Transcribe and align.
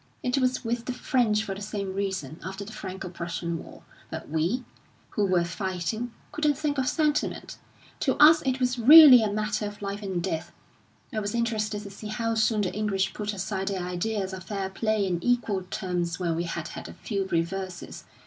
It 0.23 0.39
was 0.39 0.65
with 0.65 0.85
the 0.85 0.93
French 0.93 1.43
for 1.43 1.53
the 1.53 1.61
same 1.61 1.93
reason, 1.93 2.39
after 2.43 2.65
the 2.65 2.71
Franco 2.73 3.07
Prussian 3.07 3.63
War. 3.63 3.83
But 4.09 4.29
we, 4.29 4.63
who 5.11 5.27
were 5.27 5.43
fighting, 5.43 6.11
couldn't 6.31 6.57
think 6.57 6.79
of 6.79 6.87
sentiment; 6.89 7.59
to 7.99 8.15
us 8.15 8.41
it 8.43 8.59
was 8.59 8.79
really 8.79 9.21
a 9.21 9.31
matter 9.31 9.67
of 9.67 9.79
life 9.79 10.01
and 10.01 10.19
death, 10.19 10.51
I 11.13 11.19
was 11.19 11.35
interested 11.35 11.83
to 11.83 11.91
see 11.91 12.07
how 12.07 12.33
soon 12.33 12.61
the 12.61 12.73
English 12.73 13.13
put 13.13 13.31
aside 13.31 13.67
their 13.67 13.85
ideas 13.85 14.33
of 14.33 14.45
fair 14.45 14.71
play 14.71 15.05
and 15.05 15.23
equal 15.23 15.65
terms 15.69 16.17
when 16.17 16.35
we 16.35 16.45
had 16.45 16.69
had 16.69 16.87
a 16.89 16.93
few 16.93 17.25
reverses. 17.27 18.05